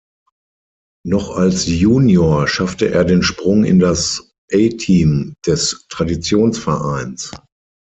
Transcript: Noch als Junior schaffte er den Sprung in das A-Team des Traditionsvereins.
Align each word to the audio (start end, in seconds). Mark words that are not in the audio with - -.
Noch 1.05 1.29
als 1.37 1.67
Junior 1.67 2.47
schaffte 2.47 2.89
er 2.89 3.05
den 3.05 3.21
Sprung 3.21 3.63
in 3.65 3.77
das 3.77 4.33
A-Team 4.51 5.35
des 5.45 5.85
Traditionsvereins. 5.89 7.29